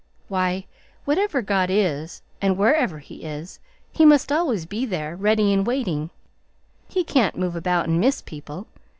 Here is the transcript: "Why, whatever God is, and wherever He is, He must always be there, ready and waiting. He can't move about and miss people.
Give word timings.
"Why, 0.29 0.65
whatever 1.05 1.43
God 1.43 1.69
is, 1.69 2.23
and 2.41 2.57
wherever 2.57 2.97
He 2.97 3.23
is, 3.23 3.59
He 3.91 4.03
must 4.03 4.31
always 4.31 4.65
be 4.65 4.83
there, 4.83 5.15
ready 5.15 5.53
and 5.53 5.63
waiting. 5.63 6.09
He 6.89 7.03
can't 7.03 7.37
move 7.37 7.55
about 7.55 7.87
and 7.87 7.99
miss 7.99 8.19
people. 8.19 8.65